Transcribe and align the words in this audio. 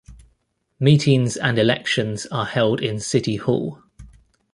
Meetings 0.79 1.37
and 1.37 1.59
elections 1.59 2.25
are 2.31 2.47
held 2.47 2.81
in 2.81 2.99
city 2.99 3.35
hall. 3.35 3.83